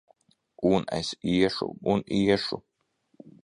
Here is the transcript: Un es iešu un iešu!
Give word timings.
Un 0.69 0.87
es 0.99 1.09
iešu 1.33 1.67
un 1.93 1.99
iešu! 2.21 2.57